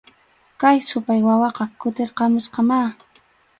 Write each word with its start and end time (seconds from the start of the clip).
Kay 0.61 0.77
supay 0.89 1.21
wawaqa 1.27 1.65
kutirqamusqamá 1.79 2.79